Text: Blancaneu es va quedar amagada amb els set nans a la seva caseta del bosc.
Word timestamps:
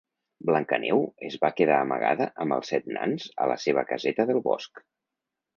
Blancaneu 0.49 1.03
es 1.27 1.35
va 1.43 1.51
quedar 1.59 1.77
amagada 1.81 2.27
amb 2.45 2.57
els 2.57 2.73
set 2.73 2.89
nans 2.97 3.29
a 3.45 3.51
la 3.53 3.61
seva 3.67 3.85
caseta 3.93 4.29
del 4.31 4.43
bosc. 4.49 4.87